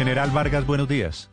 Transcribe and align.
General 0.00 0.30
Vargas, 0.30 0.66
buenos 0.66 0.88
días. 0.88 1.30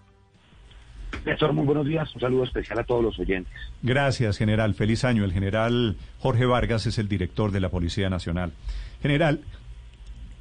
Néstor, 1.26 1.54
muy 1.54 1.66
buenos 1.66 1.86
días. 1.86 2.14
Un 2.14 2.20
saludo 2.20 2.44
especial 2.44 2.78
a 2.80 2.84
todos 2.84 3.02
los 3.02 3.18
oyentes. 3.18 3.54
Gracias, 3.82 4.38
general. 4.38 4.74
Feliz 4.74 5.06
año. 5.06 5.24
El 5.24 5.32
general 5.32 5.96
Jorge 6.20 6.46
Vargas 6.46 6.86
es 6.86 6.98
el 6.98 7.08
director 7.08 7.52
de 7.52 7.62
la 7.62 7.70
Policía 7.70 8.10
Nacional. 8.10 8.52
General, 9.02 9.40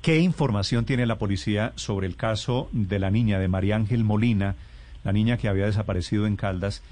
¿qué 0.03 0.19
información 0.19 0.85
tiene 0.87 1.07
la 1.07 1.19
policía 1.19 1.71
sobre 1.77 2.09
el 2.09 2.17
caso 2.17 2.69
de 2.73 2.99
la 2.99 3.13
niña 3.13 3.39
de 3.39 3.47
María 3.47 3.77
Ángel 3.77 4.03
Molina, 4.03 4.57
la 5.05 5.13
niña 5.13 5.37
que 5.37 5.47
había 5.47 5.67
desaparecido 5.67 6.27
en 6.27 6.35
Caldas 6.35 6.83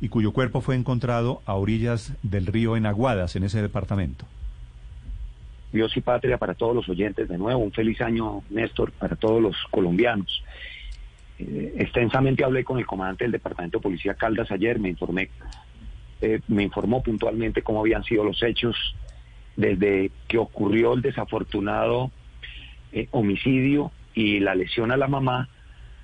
y 0.00 0.08
cuyo 0.08 0.32
cuerpo 0.32 0.60
fue 0.60 0.74
encontrado 0.74 1.40
a 1.46 1.54
orillas 1.54 2.14
del 2.24 2.46
río 2.46 2.76
en 2.76 2.86
Aguadas, 2.86 3.36
en 3.36 3.44
ese 3.44 3.62
departamento? 3.62 4.26
Dios 5.72 5.96
y 5.96 6.00
patria 6.00 6.36
para 6.36 6.54
todos 6.54 6.74
los 6.74 6.88
oyentes. 6.88 7.28
De 7.28 7.38
nuevo, 7.38 7.60
un 7.60 7.70
feliz 7.70 8.00
año, 8.00 8.42
Néstor, 8.50 8.90
para 8.90 9.14
todos 9.14 9.40
los 9.40 9.56
colombianos. 9.70 10.42
Eh, 11.40 11.74
extensamente 11.78 12.44
hablé 12.44 12.64
con 12.64 12.78
el 12.78 12.86
comandante 12.86 13.24
del 13.24 13.32
Departamento 13.32 13.78
de 13.78 13.82
Policía 13.82 14.14
Caldas 14.14 14.50
ayer, 14.50 14.78
me 14.78 14.90
informé, 14.90 15.30
eh, 16.20 16.40
me 16.48 16.64
informó 16.64 17.02
puntualmente 17.02 17.62
cómo 17.62 17.80
habían 17.80 18.04
sido 18.04 18.24
los 18.24 18.42
hechos 18.42 18.76
desde 19.56 20.10
que 20.28 20.36
ocurrió 20.36 20.92
el 20.92 21.00
desafortunado 21.00 22.10
eh, 22.92 23.08
homicidio 23.12 23.90
y 24.14 24.40
la 24.40 24.54
lesión 24.54 24.92
a 24.92 24.98
la 24.98 25.08
mamá, 25.08 25.48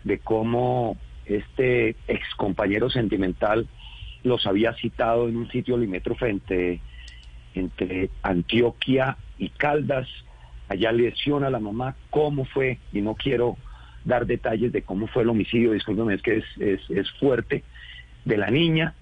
de 0.04 0.18
cómo 0.20 0.96
este 1.26 1.96
ex 2.08 2.34
compañero 2.36 2.88
sentimental 2.88 3.68
los 4.22 4.46
había 4.46 4.72
citado 4.74 5.28
en 5.28 5.36
un 5.36 5.50
sitio 5.50 5.76
limítrofe 5.76 6.30
entre, 6.30 6.80
entre 7.54 8.08
Antioquia 8.22 9.18
y 9.36 9.50
Caldas, 9.50 10.08
allá 10.68 10.92
lesiona 10.92 11.48
a 11.48 11.50
la 11.50 11.60
mamá, 11.60 11.94
cómo 12.08 12.46
fue, 12.46 12.78
y 12.92 13.02
no 13.02 13.14
quiero 13.14 13.56
dar 14.06 14.24
detalles 14.24 14.72
de 14.72 14.82
cómo 14.82 15.08
fue 15.08 15.24
el 15.24 15.28
homicidio, 15.28 15.72
discúlpeme, 15.72 16.14
es 16.14 16.22
que 16.22 16.36
es, 16.38 16.90
es, 16.90 17.10
fuerte, 17.18 17.64
de 18.24 18.36
la 18.36 18.50
niña, 18.50 18.94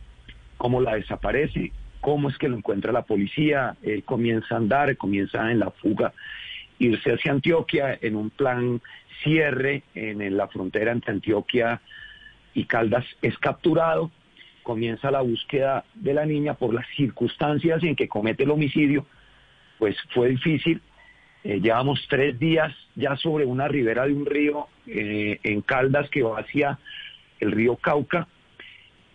cómo 0.56 0.81
la 0.81 0.97
desaparece, 0.97 1.73
cómo 2.01 2.31
es 2.31 2.39
que 2.39 2.48
lo 2.48 2.56
encuentra 2.56 2.91
la 2.91 3.03
policía, 3.03 3.77
él 3.83 4.03
comienza 4.03 4.55
a 4.55 4.59
andar, 4.59 4.97
comienza 4.97 5.51
en 5.51 5.61
la 5.61 5.70
fuga, 5.70 6.12
irse 6.79 7.12
hacia 7.12 7.33
Antioquia 7.33 7.98
en 8.01 8.17
un 8.17 8.31
plan 8.31 8.81
cierre 9.23 9.83
en 9.95 10.37
la 10.37 10.48
frontera 10.48 10.92
entre 10.92 11.12
Antioquia 11.12 11.81
y 12.55 12.64
Caldas, 12.64 13.05
es 13.23 13.39
capturado, 13.39 14.11
comienza 14.62 15.11
la 15.11 15.20
búsqueda 15.20 15.84
de 15.95 16.14
la 16.14 16.25
niña 16.25 16.55
por 16.55 16.73
las 16.73 16.86
circunstancias 16.97 17.83
en 17.83 17.95
que 17.95 18.09
comete 18.09 18.45
el 18.45 18.51
homicidio, 18.51 19.07
pues 19.79 19.97
fue 20.14 20.31
difícil, 20.31 20.81
eh, 21.45 21.61
llevamos 21.61 22.00
tres 22.09 22.39
días 22.39 22.75
ya 22.97 23.17
sobre 23.17 23.45
una 23.45 23.69
ribera 23.69 24.06
de 24.06 24.14
un 24.14 24.25
río 24.25 24.69
eh, 24.87 25.39
en 25.42 25.61
Caldas 25.61 26.09
que 26.09 26.23
va 26.23 26.41
hacia 26.41 26.78
el 27.39 27.53
río 27.53 27.77
Cauca, 27.77 28.27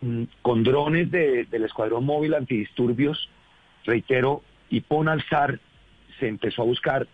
mm, 0.01 0.23
con 0.43 0.63
drones 0.63 1.09
del 1.09 1.63
Escuadrón 1.63 2.05
Móvil 2.05 2.35
Antidisturbios, 2.35 3.29
reitero, 3.83 4.43
y 4.69 4.81
pon 4.81 5.09
alzar, 5.09 5.59
se 6.19 6.27
empezó 6.27 6.61
a 6.61 6.65
buscar 6.65 7.07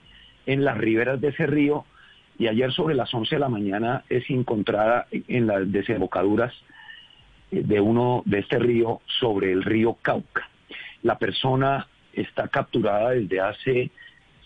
en 0.45 0.65
las 0.65 0.77
riberas 0.77 1.21
de 1.21 1.29
ese 1.29 1.47
río 1.47 1.85
y 2.37 2.47
ayer 2.47 2.73
sobre 2.73 2.95
las 2.95 3.13
11 3.13 3.35
de 3.35 3.39
la 3.39 3.47
mañana 3.47 4.03
es 4.09 4.29
encontrada 4.29 5.07
en 5.11 5.47
las 5.47 5.71
desembocaduras 5.71 6.53
eh, 7.51 7.61
de 7.63 7.79
uno 7.79 8.21
de 8.25 8.39
este 8.39 8.59
río 8.59 8.99
sobre 9.19 9.53
el 9.53 9.63
río 9.63 9.93
Cauca. 10.01 10.49
La 11.03 11.17
persona 11.17 11.87
está 12.11 12.49
capturada 12.49 13.11
desde 13.11 13.39
hace 13.39 13.91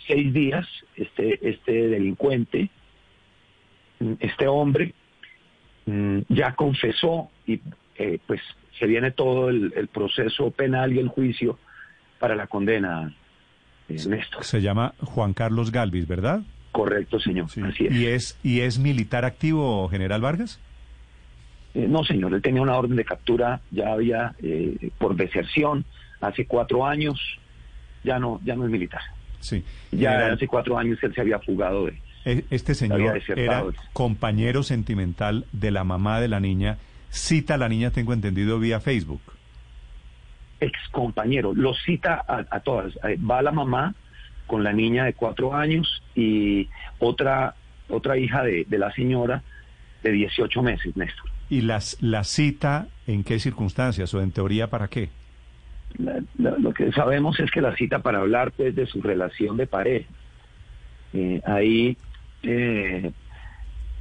seis 0.09 0.33
días 0.33 0.67
este, 0.95 1.47
este 1.47 1.87
delincuente, 1.87 2.69
mm, 3.99 4.13
este 4.19 4.47
hombre, 4.47 4.93
mm, 5.85 6.21
ya 6.29 6.55
confesó 6.55 7.29
y 7.45 7.61
eh, 7.95 8.19
pues 8.25 8.41
se 8.79 8.87
viene 8.87 9.11
todo 9.11 9.49
el, 9.49 9.87
proceso 9.93 10.51
penal 10.51 10.93
y 10.93 10.99
el 10.99 11.09
juicio 11.09 11.59
para 12.17 12.35
la 12.35 12.47
condena. 12.47 13.13
Eh, 13.87 13.97
Néstor. 14.07 14.43
Se 14.43 14.61
llama 14.61 14.93
Juan 14.99 15.33
Carlos 15.33 15.71
Galvis, 15.71 16.07
¿verdad? 16.07 16.41
Correcto, 16.71 17.19
señor. 17.19 17.47
Así 17.63 17.85
es. 17.85 17.95
¿Y, 17.95 18.05
es. 18.07 18.39
¿Y 18.41 18.61
es 18.61 18.79
militar 18.79 19.25
activo, 19.25 19.87
general 19.89 20.21
Vargas? 20.21 20.59
Eh, 21.73 21.87
no, 21.87 22.03
señor. 22.03 22.33
Él 22.33 22.41
tenía 22.41 22.61
una 22.61 22.77
orden 22.77 22.95
de 22.95 23.05
captura, 23.05 23.61
ya 23.69 23.91
había 23.91 24.33
por 24.97 25.15
deserción 25.15 25.85
hace 26.21 26.45
cuatro 26.45 26.85
años. 26.85 27.19
Ya 28.03 28.17
no, 28.17 28.39
ya 28.45 28.55
no 28.55 28.63
es 28.63 28.71
militar. 28.71 29.01
Sí. 29.39 29.63
Ya 29.91 30.33
hace 30.33 30.47
cuatro 30.47 30.77
años 30.77 30.99
él 31.01 31.13
se 31.13 31.21
había 31.21 31.39
fugado 31.39 31.85
de... 31.85 31.99
E, 32.25 32.45
este 32.49 32.75
señor 32.75 33.21
era 33.35 33.63
compañero 33.93 34.63
sentimental 34.63 35.45
de 35.51 35.71
la 35.71 35.83
mamá 35.83 36.19
de 36.19 36.27
la 36.27 36.39
niña. 36.39 36.77
Cita 37.09 37.55
a 37.55 37.57
la 37.57 37.69
niña, 37.69 37.91
tengo 37.91 38.13
entendido, 38.13 38.59
vía 38.59 38.79
Facebook. 38.79 39.21
Ex 40.59 40.77
compañero, 40.91 41.53
lo 41.55 41.73
cita 41.73 42.23
a, 42.27 42.59
todas. 42.59 42.93
Eh, 43.07 43.17
va 43.17 43.41
la 43.41 43.51
mamá 43.51 43.95
con 44.45 44.63
la 44.63 44.73
niña 44.73 45.05
de 45.05 45.13
cuatro 45.13 45.55
años 45.55 46.03
y 46.15 46.67
otra, 46.99 47.55
otra 47.87 48.17
hija 48.17 48.43
de, 48.43 48.65
la 48.69 48.91
señora 48.91 49.41
de 50.03 50.11
18 50.11 50.61
meses, 50.61 50.97
Néstor. 50.97 51.31
¿Y 51.49 51.61
las, 51.61 51.97
la 52.01 52.23
cita 52.25 52.87
en 53.07 53.23
qué 53.23 53.39
circunstancias 53.39 54.13
o 54.13 54.21
en 54.21 54.31
teoría 54.31 54.69
para 54.69 54.89
qué? 54.89 55.09
Lo 56.37 56.73
que 56.73 56.91
sabemos 56.91 57.39
es 57.39 57.51
que 57.51 57.61
la 57.61 57.75
cita 57.75 57.99
para 57.99 58.19
hablar 58.19 58.51
pues 58.51 58.75
de 58.75 58.85
su 58.85 59.01
relación 59.01 59.57
de 59.57 59.67
pareja. 59.67 60.09
Eh, 61.13 61.41
ahí 61.45 61.97
eh, 62.43 63.11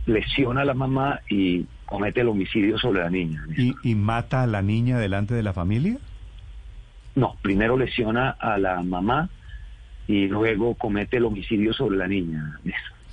lesiona 0.07 0.63
a 0.63 0.65
la 0.65 0.75
mamá 0.75 1.21
y 1.29 1.67
comete 1.87 2.21
el 2.21 2.29
homicidio 2.29 2.79
sobre 2.79 3.01
la 3.01 3.11
niña. 3.11 3.45
¿Y, 3.57 3.95
mata 3.95 4.43
a 4.43 4.47
la 4.47 4.63
niña 4.63 4.99
delante 4.99 5.35
de 5.35 5.43
la 5.43 5.53
familia? 5.53 5.99
No, 7.15 7.37
primero 7.43 7.77
lesiona 7.77 8.31
a 8.31 8.59
la 8.59 8.83
mamá 8.83 9.31
y 10.07 10.29
luego 10.29 10.75
comete 10.75 11.17
el 11.17 11.25
homicidio 11.25 11.73
sobre 11.73 11.97
la 11.97 12.07
niña. 12.07 12.61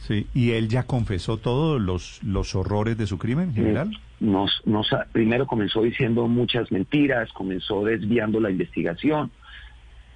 Sí, 0.02 0.28
¿y 0.34 0.52
él 0.52 0.68
ya 0.68 0.84
confesó 0.84 1.38
todos 1.38 1.81
los, 1.81 2.22
los 2.24 2.53
horrores 2.53 2.97
de 2.97 3.07
su 3.07 3.18
crimen, 3.18 3.53
general? 3.53 3.97
Nos, 4.20 4.62
nos, 4.66 4.90
primero 5.12 5.46
comenzó 5.46 5.81
diciendo 5.81 6.28
muchas 6.28 6.72
mentiras, 6.72 7.31
comenzó 7.34 7.84
desviando 7.84 8.40
la 8.40 8.50
investigación 8.50 9.31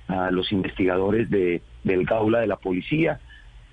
a 0.07 0.31
los 0.31 0.51
investigadores 0.51 1.29
de, 1.29 1.61
del 1.83 2.05
Gaula 2.05 2.39
de 2.39 2.47
la 2.47 2.57
policía. 2.57 3.19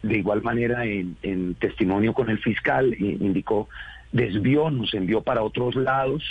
De 0.03 0.19
igual 0.19 0.43
manera, 0.43 0.85
en, 0.85 1.55
testimonio 1.59 2.13
con 2.13 2.29
el 2.31 2.39
fiscal, 2.39 2.95
indicó, 2.99 3.69
desvió, 4.13 4.71
nos 4.71 4.93
envió 4.95 5.23
para 5.23 5.43
otros 5.43 5.75
lados 5.75 6.23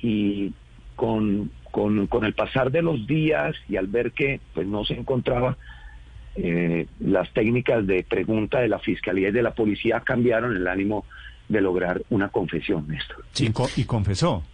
y 0.00 0.52
con, 0.96 1.50
con, 1.70 2.06
con, 2.06 2.24
el 2.24 2.34
pasar 2.34 2.70
de 2.70 2.82
los 2.82 3.06
días 3.06 3.56
y 3.68 3.76
al 3.76 3.86
ver 3.86 4.12
que 4.12 4.40
pues, 4.54 4.66
no 4.66 4.84
se 4.84 4.94
encontraba, 4.94 5.56
eh, 6.36 6.86
las 7.00 7.32
técnicas 7.32 7.86
de 7.86 8.04
pregunta 8.04 8.60
de 8.60 8.68
la 8.68 8.78
fiscalía 8.78 9.30
y 9.30 9.32
de 9.32 9.42
la 9.42 9.54
policía 9.54 10.00
cambiaron 10.00 10.54
el 10.54 10.68
ánimo 10.68 11.04
de 11.50 11.60
lograr 11.60 12.02
una 12.10 12.28
confesión, 12.28 12.86
Néstor. 12.88 13.24
¿Y, 13.76 13.84
confesó? 13.84 14.44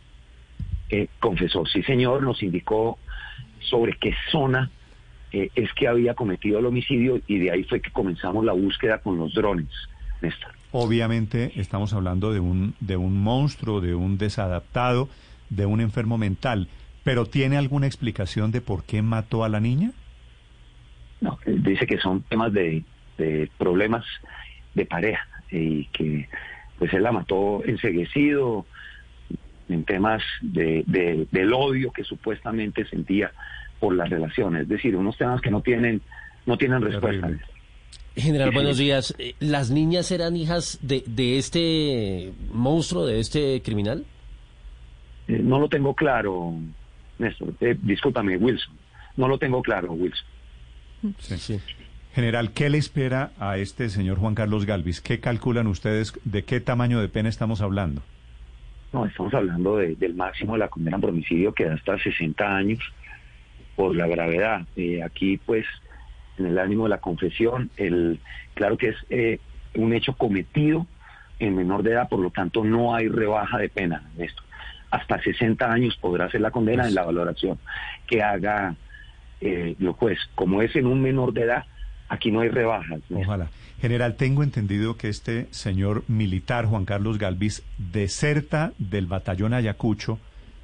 Eh, 0.88 1.08
confesó, 1.20 1.66
sí 1.66 1.82
señor, 1.82 2.22
nos 2.22 2.42
indicó 2.42 2.98
sobre 3.60 3.92
qué 4.00 4.14
zona 4.32 4.70
eh, 5.30 5.50
es 5.54 5.70
que 5.74 5.88
había 5.88 6.14
cometido 6.14 6.58
el 6.58 6.66
homicidio 6.66 7.20
y 7.26 7.38
de 7.38 7.50
ahí 7.50 7.64
fue 7.64 7.82
que 7.82 7.90
comenzamos 7.90 8.44
la 8.44 8.54
búsqueda 8.54 8.98
con 8.98 9.18
los 9.18 9.34
drones, 9.34 9.68
Néstor. 10.22 10.52
Obviamente 10.72 11.52
estamos 11.56 11.92
hablando 11.92 12.32
de 12.32 12.40
un, 12.40 12.74
de 12.80 12.96
un 12.96 13.22
monstruo, 13.22 13.82
de 13.82 13.94
un 13.94 14.16
desadaptado, 14.16 15.10
de 15.50 15.66
un 15.66 15.82
enfermo 15.82 16.16
mental, 16.16 16.68
pero 17.04 17.26
¿tiene 17.26 17.58
alguna 17.58 17.86
explicación 17.86 18.52
de 18.52 18.62
por 18.62 18.84
qué 18.84 19.02
mató 19.02 19.44
a 19.44 19.50
la 19.50 19.60
niña? 19.60 19.92
No, 21.20 21.38
dice 21.46 21.86
que 21.86 21.98
son 21.98 22.22
temas 22.22 22.54
de, 22.54 22.84
de 23.18 23.50
problemas 23.58 24.04
de 24.74 24.86
pareja 24.86 25.26
y 25.50 25.84
que 25.86 26.28
pues 26.78 26.92
él 26.94 27.02
la 27.02 27.12
mató 27.12 27.64
enseguecido 27.64 28.66
en 29.68 29.84
temas 29.84 30.22
de, 30.40 30.84
del 31.30 31.52
odio 31.52 31.90
que 31.92 32.04
supuestamente 32.04 32.84
sentía 32.86 33.32
por 33.80 33.94
las 33.94 34.08
relaciones, 34.08 34.62
es 34.62 34.68
decir, 34.68 34.96
unos 34.96 35.16
temas 35.18 35.40
que 35.40 35.50
no 35.50 35.60
tienen, 35.60 36.00
no 36.46 36.56
tienen 36.56 36.80
respuesta. 36.82 37.30
General, 38.14 38.50
buenos 38.50 38.78
días. 38.78 39.14
Eh, 39.18 39.34
¿Las 39.40 39.70
niñas 39.70 40.10
eran 40.10 40.36
hijas 40.36 40.78
de, 40.80 41.04
de 41.06 41.36
este 41.36 42.32
monstruo, 42.50 43.04
de 43.04 43.20
este 43.20 43.60
criminal? 43.60 44.06
Eh, 45.28 45.40
no 45.42 45.58
lo 45.58 45.68
tengo 45.68 45.94
claro, 45.94 46.54
Néstor. 47.18 47.52
Eh, 47.60 47.76
discúlpame, 47.82 48.38
Wilson. 48.38 48.74
No 49.16 49.28
lo 49.28 49.38
tengo 49.38 49.60
claro, 49.60 49.92
Wilson. 49.92 50.26
Sí, 51.18 51.36
sí. 51.36 51.60
General, 52.16 52.50
¿qué 52.52 52.70
le 52.70 52.78
espera 52.78 53.32
a 53.38 53.58
este 53.58 53.90
señor 53.90 54.16
Juan 54.16 54.34
Carlos 54.34 54.64
Galvis? 54.64 55.02
¿Qué 55.02 55.20
calculan 55.20 55.66
ustedes? 55.66 56.14
¿De 56.24 56.44
qué 56.44 56.60
tamaño 56.60 56.98
de 56.98 57.10
pena 57.10 57.28
estamos 57.28 57.60
hablando? 57.60 58.00
No, 58.90 59.04
estamos 59.04 59.34
hablando 59.34 59.76
del 59.76 60.14
máximo 60.14 60.54
de 60.54 60.60
la 60.60 60.68
condena 60.68 60.98
por 60.98 61.10
homicidio 61.10 61.52
que 61.52 61.66
da 61.66 61.74
hasta 61.74 61.98
60 61.98 62.56
años 62.56 62.78
por 63.74 63.94
la 63.94 64.06
gravedad. 64.06 64.62
Eh, 64.76 65.02
aquí, 65.02 65.36
pues, 65.36 65.66
en 66.38 66.46
el 66.46 66.58
ánimo 66.58 66.84
de 66.84 66.88
la 66.88 67.02
confesión, 67.02 67.68
el, 67.76 68.18
claro 68.54 68.78
que 68.78 68.88
es 68.88 68.96
eh, 69.10 69.38
un 69.74 69.92
hecho 69.92 70.14
cometido 70.14 70.86
en 71.38 71.54
menor 71.54 71.82
de 71.82 71.90
edad, 71.90 72.08
por 72.08 72.20
lo 72.20 72.30
tanto 72.30 72.64
no 72.64 72.94
hay 72.94 73.08
rebaja 73.08 73.58
de 73.58 73.68
pena 73.68 74.04
en 74.16 74.24
esto. 74.24 74.42
Hasta 74.90 75.20
60 75.20 75.70
años 75.70 75.98
podrá 75.98 76.30
ser 76.30 76.40
la 76.40 76.50
condena 76.50 76.88
en 76.88 76.94
la 76.94 77.04
valoración 77.04 77.58
que 78.06 78.22
haga 78.22 78.74
eh, 79.42 79.76
el 79.78 79.90
juez. 79.90 80.18
Como 80.34 80.62
es 80.62 80.74
en 80.76 80.86
un 80.86 81.02
menor 81.02 81.34
de 81.34 81.42
edad, 81.42 81.66
aquí 82.08 82.30
no 82.30 82.40
hay 82.40 82.48
rebajas. 82.48 83.00
Ojalá. 83.14 83.48
General, 83.80 84.16
tengo 84.16 84.42
entendido 84.42 84.96
que 84.96 85.08
este 85.08 85.48
señor 85.50 86.04
militar, 86.08 86.64
Juan 86.64 86.84
Carlos 86.84 87.18
Galvis, 87.18 87.62
deserta 87.78 88.72
del 88.78 89.06
batallón 89.06 89.52
Ayacucho, 89.52 90.18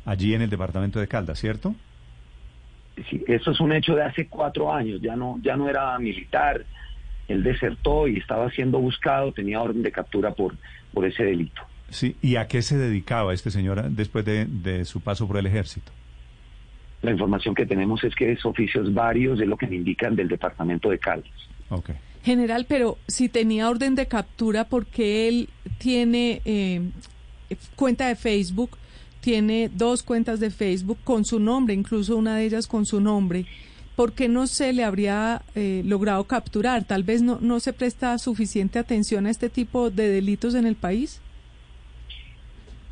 allí 0.05 0.35
en 0.35 0.43
el 0.43 0.50
departamento 0.50 0.99
de 0.99 1.09
Caldas, 1.09 1.39
¿cierto? 1.39 1.75
Sí, 3.11 3.23
eso 3.27 3.50
es 3.50 3.61
un 3.61 3.73
hecho 3.73 3.94
de 3.94 4.03
hace 4.03 4.29
cuatro 4.29 4.73
años, 4.73 5.00
ya 5.00 5.17
no, 5.17 5.39
ya 5.43 5.56
no 5.56 5.69
era 5.69 5.99
militar, 5.99 6.65
él 7.29 7.43
desertó 7.43 8.09
y 8.09 8.19
estaba 8.19 8.50
siendo 8.50 8.79
buscado, 8.79 9.33
tenía 9.33 9.61
orden 9.61 9.83
de 9.83 9.93
captura 9.93 10.33
por, 10.33 10.55
por 10.93 11.06
ese 11.06 11.25
delito. 11.25 11.62
Sí, 11.91 12.17
¿y 12.23 12.37
a 12.37 12.49
qué 12.49 12.62
se 12.62 12.79
dedicaba 12.79 13.35
este 13.35 13.50
señor 13.50 13.83
después 13.91 14.25
de, 14.25 14.47
de 14.47 14.85
su 14.85 15.00
paso 15.00 15.27
por 15.27 15.37
el 15.37 15.47
ejército? 15.47 15.93
La 17.02 17.10
información 17.10 17.54
que 17.54 17.66
tenemos 17.66 18.02
es 18.04 18.14
que 18.14 18.32
es 18.32 18.44
oficios 18.46 18.94
varios, 18.94 19.40
es 19.40 19.49
lo 19.49 19.56
que 19.56 19.66
me 19.66 19.76
indican 19.76 20.14
del 20.14 20.28
departamento 20.28 20.88
de 20.88 20.99
Caldas. 20.99 21.32
Okay. 21.69 21.96
General, 22.22 22.64
pero 22.69 22.99
si 23.08 23.28
tenía 23.28 23.69
orden 23.69 23.96
de 23.96 24.06
captura, 24.06 24.64
porque 24.64 25.28
él 25.28 25.49
tiene 25.78 26.40
eh, 26.44 26.81
cuenta 27.75 28.06
de 28.06 28.14
Facebook, 28.14 28.78
tiene 29.20 29.69
dos 29.75 30.04
cuentas 30.04 30.38
de 30.38 30.50
Facebook 30.50 30.99
con 31.02 31.25
su 31.25 31.40
nombre, 31.40 31.75
incluso 31.75 32.16
una 32.16 32.37
de 32.37 32.44
ellas 32.44 32.69
con 32.69 32.87
su 32.87 33.00
nombre. 33.00 33.46
¿Por 33.96 34.12
qué 34.12 34.28
no 34.28 34.46
se 34.46 34.72
le 34.72 34.84
habría 34.84 35.43
eh, 35.55 35.82
logrado 35.84 36.25
capturar? 36.25 36.84
Tal 36.84 37.02
vez 37.02 37.22
no, 37.22 37.38
no 37.40 37.58
se 37.60 37.72
presta 37.72 38.16
suficiente 38.19 38.78
atención 38.78 39.26
a 39.26 39.31
este 39.31 39.50
tipo 39.50 39.90
de 39.90 40.08
delitos 40.08 40.55
en 40.55 40.66
el 40.66 40.76
país. 40.76 41.20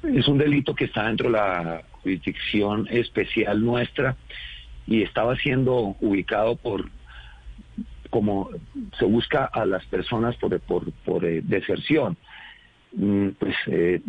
Es 0.02 0.26
un 0.28 0.38
delito 0.38 0.74
que 0.74 0.86
está 0.86 1.06
dentro 1.06 1.26
de 1.26 1.32
la 1.32 1.82
jurisdicción 2.02 2.86
especial 2.90 3.64
nuestra 3.64 4.16
y 4.86 5.02
estaba 5.02 5.36
siendo 5.36 5.96
ubicado 6.00 6.56
por 6.56 6.90
como 8.10 8.50
se 8.98 9.04
busca 9.04 9.44
a 9.44 9.64
las 9.64 9.84
personas 9.86 10.36
por, 10.36 10.58
por, 10.60 10.90
por 11.04 11.24
eh, 11.24 11.42
deserción. 11.44 12.16
Mm, 12.92 13.28
pues 13.38 13.54
eh, 13.68 14.00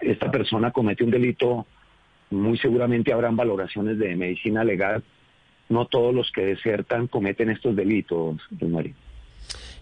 esta 0.00 0.30
persona 0.30 0.70
comete 0.70 1.04
un 1.04 1.10
delito, 1.10 1.66
muy 2.30 2.56
seguramente 2.58 3.12
habrán 3.12 3.36
valoraciones 3.36 3.98
de 3.98 4.16
medicina 4.16 4.64
legal. 4.64 5.04
No 5.68 5.84
todos 5.84 6.14
los 6.14 6.32
que 6.32 6.46
desertan 6.46 7.08
cometen 7.08 7.50
estos 7.50 7.76
delitos, 7.76 8.40
don 8.50 8.72
María. 8.72 8.94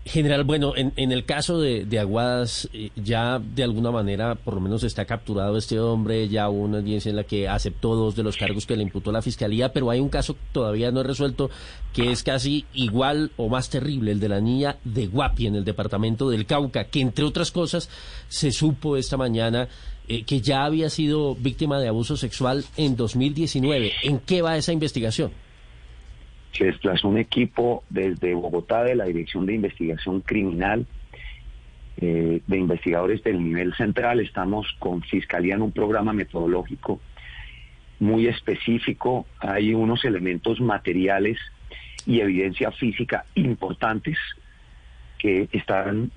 General, 0.06 0.44
bueno, 0.44 0.74
en, 0.76 0.92
en 0.94 1.10
el 1.10 1.24
caso 1.24 1.60
de, 1.60 1.84
de, 1.84 1.98
Aguadas, 1.98 2.68
eh, 2.72 2.90
ya 2.94 3.40
de 3.40 3.64
alguna 3.64 3.90
manera, 3.90 4.36
por 4.36 4.54
lo 4.54 4.60
menos 4.60 4.84
está 4.84 5.04
capturado 5.04 5.56
este 5.56 5.80
hombre, 5.80 6.28
ya 6.28 6.48
hubo 6.48 6.62
una 6.62 6.78
audiencia 6.78 7.10
en 7.10 7.16
la 7.16 7.24
que 7.24 7.48
aceptó 7.48 7.96
dos 7.96 8.14
de 8.14 8.22
los 8.22 8.36
cargos 8.36 8.66
que 8.66 8.76
le 8.76 8.84
imputó 8.84 9.10
la 9.10 9.20
fiscalía, 9.20 9.72
pero 9.72 9.90
hay 9.90 9.98
un 9.98 10.08
caso 10.08 10.36
todavía 10.52 10.92
no 10.92 11.02
resuelto 11.02 11.50
que 11.92 12.12
es 12.12 12.22
casi 12.22 12.66
igual 12.72 13.32
o 13.36 13.48
más 13.48 13.68
terrible, 13.68 14.12
el 14.12 14.20
de 14.20 14.28
la 14.28 14.40
niña 14.40 14.76
de 14.84 15.08
Guapi 15.08 15.48
en 15.48 15.56
el 15.56 15.64
departamento 15.64 16.30
del 16.30 16.46
Cauca, 16.46 16.84
que 16.84 17.00
entre 17.00 17.24
otras 17.24 17.50
cosas 17.50 17.90
se 18.28 18.52
supo 18.52 18.96
esta 18.96 19.16
mañana 19.16 19.66
eh, 20.06 20.22
que 20.22 20.40
ya 20.40 20.64
había 20.64 20.88
sido 20.88 21.34
víctima 21.34 21.80
de 21.80 21.88
abuso 21.88 22.16
sexual 22.16 22.64
en 22.76 22.94
2019. 22.94 23.92
¿En 24.04 24.20
qué 24.20 24.40
va 24.40 24.56
esa 24.56 24.72
investigación? 24.72 25.32
Se 26.56 26.64
desplazó 26.64 27.08
un 27.08 27.18
equipo 27.18 27.84
desde 27.90 28.34
Bogotá 28.34 28.84
de 28.84 28.94
la 28.94 29.04
Dirección 29.04 29.46
de 29.46 29.54
Investigación 29.54 30.20
Criminal, 30.20 30.86
eh, 31.98 32.40
de 32.46 32.58
investigadores 32.58 33.22
del 33.24 33.42
nivel 33.42 33.74
central. 33.74 34.20
Estamos 34.20 34.66
con 34.78 35.02
Fiscalía 35.02 35.54
en 35.54 35.62
un 35.62 35.72
programa 35.72 36.12
metodológico 36.12 37.00
muy 37.98 38.26
específico. 38.26 39.26
Hay 39.40 39.74
unos 39.74 40.04
elementos 40.04 40.60
materiales 40.60 41.38
y 42.06 42.20
evidencia 42.20 42.70
física 42.70 43.26
importantes 43.34 44.16
que 45.18 45.48
están 45.52 46.10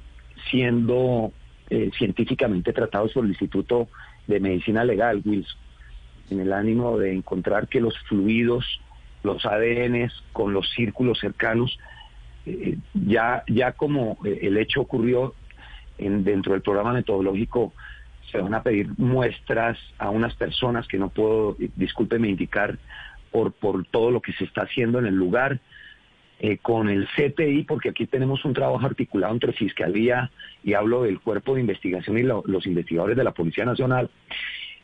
siendo 0.49 1.31
eh, 1.69 1.89
científicamente 1.97 2.73
tratados 2.73 3.13
por 3.13 3.23
el 3.23 3.31
Instituto 3.31 3.89
de 4.27 4.39
Medicina 4.39 4.83
Legal, 4.83 5.21
Wilson, 5.25 5.57
en 6.29 6.39
el 6.41 6.53
ánimo 6.53 6.97
de 6.97 7.13
encontrar 7.13 7.67
que 7.67 7.81
los 7.81 7.97
fluidos 8.07 8.81
los 9.23 9.45
ADNs 9.45 10.13
con 10.33 10.53
los 10.53 10.69
círculos 10.71 11.19
cercanos. 11.19 11.77
Eh, 12.45 12.77
ya, 12.93 13.43
ya 13.47 13.73
como 13.73 14.17
eh, 14.25 14.39
el 14.43 14.57
hecho 14.57 14.81
ocurrió 14.81 15.33
en, 15.97 16.23
dentro 16.23 16.53
del 16.53 16.61
programa 16.61 16.93
metodológico, 16.93 17.73
se 18.31 18.39
van 18.39 18.53
a 18.53 18.63
pedir 18.63 18.89
muestras 18.97 19.77
a 19.97 20.09
unas 20.09 20.35
personas 20.35 20.87
que 20.87 20.97
no 20.97 21.09
puedo, 21.09 21.55
discúlpeme 21.75 22.29
indicar, 22.29 22.77
por, 23.31 23.51
por 23.53 23.85
todo 23.85 24.11
lo 24.11 24.21
que 24.21 24.33
se 24.33 24.43
está 24.43 24.63
haciendo 24.63 24.99
en 24.99 25.05
el 25.05 25.15
lugar. 25.15 25.59
Eh, 26.41 26.57
con 26.57 26.87
el 26.87 27.05
CTI, 27.05 27.63
porque 27.63 27.89
aquí 27.89 28.07
tenemos 28.07 28.45
un 28.45 28.53
trabajo 28.53 28.85
articulado 28.85 29.33
entre 29.33 29.51
Fiscalía 29.51 30.31
y 30.63 30.73
hablo 30.73 31.03
del 31.03 31.19
Cuerpo 31.19 31.53
de 31.53 31.59
Investigación 31.59 32.17
y 32.17 32.23
los 32.23 32.65
investigadores 32.65 33.17
de 33.17 33.25
la 33.25 33.33
Policía 33.33 33.65
Nacional, 33.65 34.09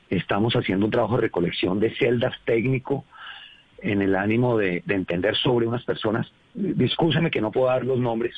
estamos 0.09 0.53
haciendo 0.57 0.85
un 0.85 0.91
trabajo 0.91 1.15
de 1.15 1.21
recolección 1.21 1.79
de 1.79 1.95
celdas 1.95 2.35
técnico 2.43 3.05
en 3.85 4.01
el 4.01 4.15
ánimo 4.15 4.57
de, 4.57 4.83
entender 4.87 5.35
sobre 5.37 5.67
unas 5.67 5.83
personas. 5.83 6.27
Discúlpeme 6.53 7.29
que 7.29 7.39
no 7.39 7.51
puedo 7.51 7.67
dar 7.67 7.85
los 7.85 7.99
nombres 7.99 8.33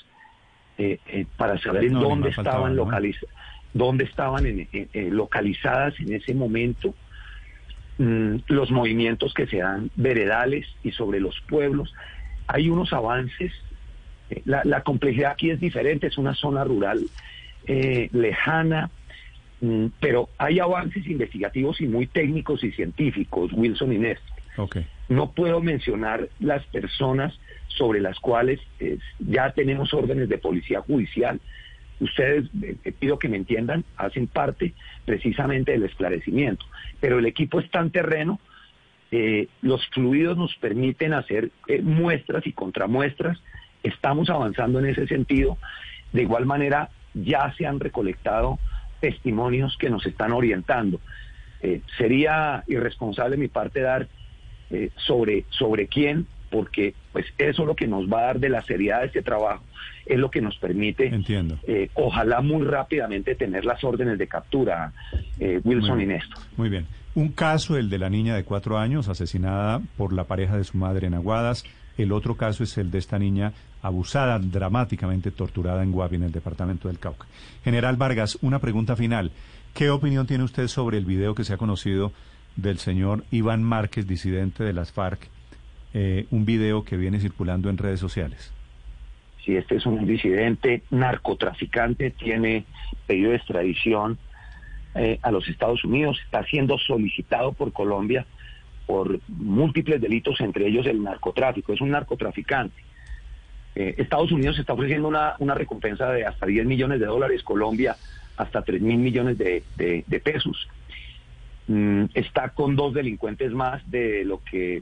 eh, 0.77 0.99
eh, 1.07 1.25
para 1.37 1.57
saber 1.57 1.85
en 1.85 1.93
dónde 1.93 2.29
estaban 2.29 2.75
localizadas 2.75 3.33
dónde 3.73 4.05
estaban 4.05 4.45
eh, 4.45 5.09
localizadas 5.11 5.99
en 5.99 6.13
ese 6.13 6.33
momento 6.33 6.95
mm, 7.99 8.37
los 8.47 8.71
movimientos 8.71 9.33
que 9.33 9.45
se 9.45 9.57
dan 9.57 9.91
veredales 9.95 10.65
y 10.83 10.91
sobre 10.91 11.19
los 11.19 11.39
pueblos. 11.41 11.93
Hay 12.47 12.69
unos 12.69 12.91
avances, 12.91 13.51
la, 14.45 14.61
la, 14.63 14.81
complejidad 14.81 15.31
aquí 15.31 15.51
es 15.51 15.59
diferente, 15.59 16.07
es 16.07 16.17
una 16.17 16.33
zona 16.33 16.63
rural 16.63 17.01
lejana, 17.67 18.89
mm, 19.61 19.87
pero 19.99 20.29
hay 20.37 20.59
avances 20.59 21.05
investigativos 21.05 21.79
y 21.79 21.87
muy 21.87 22.07
técnicos 22.07 22.63
y 22.63 22.71
científicos, 22.71 23.51
Wilson 23.53 23.93
y 23.93 23.97
Néstor. 24.57 24.85
No 25.09 25.31
puedo 25.31 25.61
mencionar 25.61 26.27
las 26.39 26.65
personas 26.67 27.37
sobre 27.77 28.01
las 28.01 28.19
cuales 28.19 28.59
eh, 28.79 28.97
ya 29.19 29.51
tenemos 29.51 29.93
órdenes 29.93 30.29
de 30.29 30.37
policía 30.37 30.81
judicial. 30.81 31.39
Ustedes, 31.99 32.49
eh, 32.61 32.91
pido 32.97 33.17
que 33.19 33.29
me 33.29 33.37
entiendan, 33.37 33.85
hacen 33.95 34.27
parte 34.27 34.73
precisamente 35.05 35.71
del 35.71 35.83
esclarecimiento. 35.83 36.65
Pero 36.99 37.19
el 37.19 37.25
equipo 37.25 37.59
está 37.59 37.79
en 37.79 37.91
terreno, 37.91 38.39
eh, 39.11 39.47
los 39.61 39.87
fluidos 39.89 40.37
nos 40.37 40.55
permiten 40.55 41.13
hacer 41.13 41.51
muestras 41.83 42.45
y 42.45 42.51
contramuestras, 42.51 43.39
estamos 43.83 44.29
avanzando 44.29 44.79
en 44.79 44.87
ese 44.87 45.07
sentido. 45.07 45.57
De 46.11 46.23
igual 46.23 46.45
manera, 46.45 46.89
ya 47.13 47.53
se 47.57 47.65
han 47.65 47.79
recolectado 47.79 48.59
testimonios 48.99 49.77
que 49.77 49.89
nos 49.89 50.05
están 50.05 50.31
orientando. 50.31 50.99
sería 51.97 52.63
irresponsable 52.67 53.35
mi 53.37 53.47
parte 53.47 53.81
dar 53.81 54.07
eh, 54.69 54.89
sobre, 54.95 55.45
sobre 55.49 55.87
quién, 55.87 56.27
porque 56.49 56.93
pues 57.11 57.25
eso 57.37 57.61
es 57.63 57.67
lo 57.67 57.75
que 57.75 57.87
nos 57.87 58.11
va 58.11 58.19
a 58.19 58.25
dar 58.25 58.39
de 58.39 58.49
la 58.49 58.61
seriedad 58.63 59.01
de 59.01 59.07
este 59.07 59.21
trabajo, 59.21 59.63
es 60.05 60.17
lo 60.17 60.31
que 60.31 60.41
nos 60.41 60.57
permite, 60.57 61.07
Entiendo. 61.07 61.59
Eh, 61.67 61.89
ojalá 61.93 62.41
muy 62.41 62.65
rápidamente 62.65 63.35
tener 63.35 63.65
las 63.65 63.83
órdenes 63.83 64.17
de 64.17 64.27
captura, 64.27 64.93
eh, 65.39 65.59
Wilson 65.63 66.01
y 66.01 66.05
Néstor. 66.05 66.39
Muy 66.55 66.69
bien. 66.69 66.85
Un 67.15 67.29
caso, 67.29 67.77
el 67.77 67.89
de 67.89 67.97
la 67.97 68.09
niña 68.09 68.35
de 68.35 68.43
cuatro 68.43 68.77
años 68.77 69.07
asesinada 69.09 69.81
por 69.97 70.13
la 70.13 70.25
pareja 70.25 70.55
de 70.55 70.63
su 70.63 70.77
madre 70.77 71.07
en 71.07 71.15
Aguadas. 71.15 71.65
El 71.97 72.11
otro 72.11 72.37
caso 72.37 72.63
es 72.63 72.77
el 72.77 72.91
de 72.91 72.99
esta 72.99 73.17
niña 73.17 73.53
abusada, 73.81 74.37
dramáticamente 74.37 75.31
torturada 75.31 75.81
en 75.81 75.91
Guavi, 75.91 76.17
en 76.17 76.23
el 76.23 76.31
departamento 76.31 76.87
del 76.87 76.99
Cauca. 76.99 77.25
General 77.63 77.95
Vargas, 77.95 78.37
una 78.41 78.59
pregunta 78.59 78.95
final. 78.95 79.31
¿Qué 79.73 79.89
opinión 79.89 80.27
tiene 80.27 80.43
usted 80.43 80.67
sobre 80.67 80.97
el 80.97 81.05
video 81.05 81.33
que 81.33 81.43
se 81.43 81.53
ha 81.53 81.57
conocido 81.57 82.11
del 82.57 82.79
señor 82.79 83.23
Iván 83.31 83.63
Márquez, 83.63 84.07
disidente 84.07 84.63
de 84.63 84.73
las 84.73 84.91
FARC, 84.91 85.29
eh, 85.93 86.25
un 86.31 86.45
video 86.45 86.83
que 86.83 86.97
viene 86.97 87.19
circulando 87.19 87.69
en 87.69 87.77
redes 87.77 87.99
sociales. 87.99 88.51
Si 89.45 89.55
este 89.55 89.77
es 89.77 89.85
un 89.85 90.05
disidente 90.05 90.81
narcotraficante, 90.89 92.11
tiene 92.11 92.65
pedido 93.05 93.29
de 93.31 93.37
extradición 93.37 94.17
eh, 94.95 95.19
a 95.21 95.31
los 95.31 95.47
Estados 95.47 95.85
Unidos, 95.85 96.19
está 96.25 96.43
siendo 96.43 96.77
solicitado 96.77 97.53
por 97.53 97.71
Colombia 97.71 98.25
por 98.85 99.19
múltiples 99.27 100.01
delitos, 100.01 100.39
entre 100.41 100.67
ellos 100.67 100.85
el 100.87 101.03
narcotráfico, 101.03 101.73
es 101.73 101.81
un 101.81 101.91
narcotraficante. 101.91 102.81
Eh, 103.75 103.95
Estados 103.97 104.31
Unidos 104.31 104.57
está 104.57 104.73
ofreciendo 104.73 105.07
una, 105.07 105.35
una, 105.39 105.53
recompensa 105.53 106.09
de 106.09 106.25
hasta 106.25 106.45
10 106.45 106.65
millones 106.65 106.99
de 106.99 107.05
dólares, 107.05 107.43
Colombia 107.43 107.95
hasta 108.37 108.61
3 108.61 108.81
mil 108.81 108.97
millones 108.97 109.37
de, 109.37 109.63
de 109.75 110.19
pesos. 110.19 110.67
Mm, 111.67 112.05
está 112.13 112.49
con 112.49 112.75
dos 112.75 112.93
delincuentes 112.93 113.51
más 113.51 113.89
de 113.91 114.23
lo 114.23 114.41
que 114.43 114.81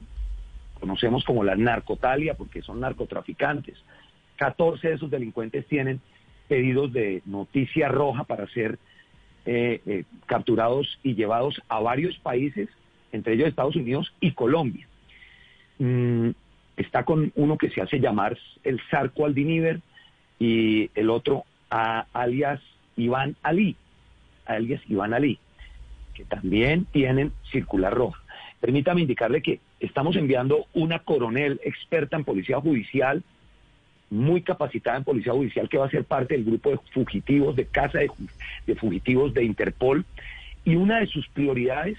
conocemos 0.79 1.23
como 1.23 1.43
la 1.43 1.55
narcotalia, 1.55 2.35
porque 2.35 2.61
son 2.61 2.79
narcotraficantes. 2.79 3.77
14 4.37 4.89
de 4.89 4.93
esos 4.95 5.09
delincuentes 5.09 5.65
tienen 5.67 6.01
pedidos 6.47 6.93
de 6.93 7.21
noticia 7.25 7.87
roja 7.87 8.23
para 8.23 8.47
ser 8.47 8.77
eh, 9.45 9.81
eh, 9.85 10.03
capturados 10.25 10.99
y 11.01 11.15
llevados 11.15 11.61
a 11.69 11.79
varios 11.79 12.17
países, 12.19 12.69
entre 13.11 13.33
ellos 13.33 13.47
Estados 13.47 13.75
Unidos 13.75 14.13
y 14.19 14.31
Colombia. 14.31 14.87
Mm, 15.79 16.29
está 16.77 17.03
con 17.03 17.31
uno 17.35 17.57
que 17.57 17.69
se 17.69 17.81
hace 17.81 17.99
llamar 17.99 18.37
el 18.63 18.79
Sarco 18.89 19.25
Aldiniver 19.25 19.81
y 20.39 20.91
el 20.95 21.09
otro 21.09 21.45
alias 21.69 22.61
Iván 22.95 23.35
Ali, 23.41 23.75
alias 24.45 24.81
Iván 24.87 25.13
Ali, 25.13 25.39
que 26.15 26.25
también 26.25 26.85
tienen 26.85 27.31
circular 27.51 27.93
roja. 27.93 28.21
Permítame 28.59 29.01
indicarle 29.01 29.43
que 29.43 29.59
estamos 29.79 30.15
enviando 30.15 30.65
una 30.73 30.99
coronel 30.99 31.59
experta 31.63 32.17
en 32.17 32.23
policía 32.23 32.59
judicial, 32.59 33.21
muy 34.09 34.41
capacitada 34.41 34.97
en 34.97 35.03
policía 35.03 35.33
judicial, 35.33 35.69
que 35.69 35.77
va 35.77 35.85
a 35.85 35.91
ser 35.91 36.05
parte 36.05 36.33
del 36.33 36.45
grupo 36.45 36.71
de 36.71 36.79
fugitivos, 36.91 37.55
de 37.55 37.65
casa 37.65 37.99
de, 37.99 38.75
fugitivos 38.75 39.33
de 39.33 39.43
Interpol, 39.43 40.05
y 40.63 40.75
una 40.75 40.99
de 40.99 41.07
sus 41.07 41.27
prioridades 41.27 41.97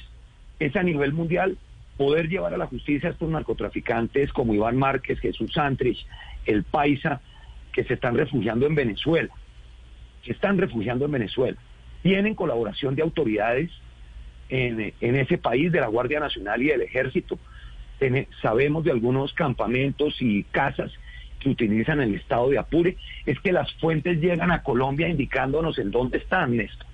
es 0.58 0.74
a 0.74 0.82
nivel 0.82 1.12
mundial 1.12 1.58
poder 1.96 2.28
llevar 2.28 2.52
a 2.54 2.58
la 2.58 2.66
justicia 2.66 3.10
a 3.10 3.12
estos 3.12 3.30
narcotraficantes 3.30 4.32
como 4.32 4.54
Iván 4.54 4.76
Márquez, 4.76 5.20
Jesús 5.20 5.52
Santrich, 5.52 6.04
el 6.46 6.64
Paisa, 6.64 7.20
que 7.72 7.84
se 7.84 7.94
están 7.94 8.16
refugiando 8.16 8.66
en 8.66 8.74
Venezuela, 8.74 9.32
que 10.22 10.32
están 10.32 10.58
refugiando 10.58 11.04
en 11.04 11.12
Venezuela. 11.12 11.58
Tienen 12.02 12.34
colaboración 12.34 12.94
de 12.94 13.02
autoridades 13.02 13.70
en, 14.48 14.92
ese 15.00 15.38
país, 15.38 15.72
de 15.72 15.80
la 15.80 15.88
Guardia 15.88 16.20
Nacional 16.20 16.62
y 16.62 16.66
del 16.66 16.82
Ejército. 16.82 17.38
sabemos 18.42 18.84
de 18.84 18.92
algunos 18.92 19.32
campamentos 19.32 20.16
y 20.20 20.44
casas 20.44 20.92
que 21.40 21.50
utilizan 21.50 22.00
el 22.00 22.14
estado 22.14 22.50
de 22.50 22.58
Apure. 22.58 22.96
Es 23.24 23.38
que 23.40 23.52
las 23.52 23.72
fuentes 23.74 24.20
llegan 24.20 24.50
a 24.50 24.62
Colombia 24.62 25.08
indicándonos 25.08 25.78
en 25.78 25.90
dónde 25.90 26.18
están, 26.18 26.56
Néstor. 26.56 26.86